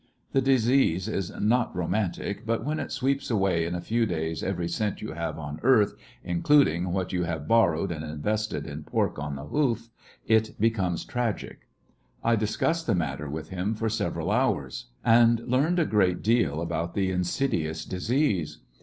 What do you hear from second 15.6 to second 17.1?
a great deal about